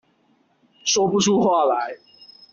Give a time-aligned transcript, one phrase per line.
[0.83, 1.99] 說不出話來